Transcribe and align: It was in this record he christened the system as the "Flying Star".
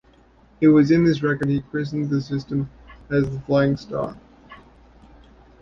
It 0.59 0.69
was 0.69 0.89
in 0.89 1.05
this 1.05 1.21
record 1.21 1.49
he 1.49 1.61
christened 1.61 2.09
the 2.09 2.21
system 2.21 2.71
as 3.11 3.29
the 3.29 3.39
"Flying 3.41 3.77
Star". 3.77 4.17